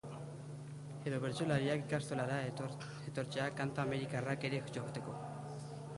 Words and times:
Edo 1.09 1.19
bertsolariak 1.25 1.83
ikastolara 1.83 2.39
etortzea 2.47 3.47
kanta 3.61 3.87
amerikarrak 3.87 4.49
ere 4.51 4.63
jotzeko. 4.71 5.19